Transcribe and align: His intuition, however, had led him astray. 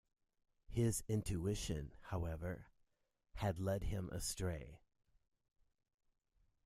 His 0.67 1.03
intuition, 1.07 1.93
however, 2.07 2.69
had 3.35 3.59
led 3.59 3.83
him 3.83 4.09
astray. 4.09 4.79